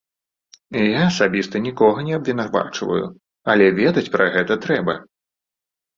Я 0.83 1.01
асабіста 1.09 1.61
нікога 1.67 2.05
не 2.09 2.13
абвінавачваю, 2.19 2.99
але 3.55 3.65
ведаць 3.81 4.09
пра 4.17 4.25
гэта 4.37 4.53
трэба. 4.65 4.93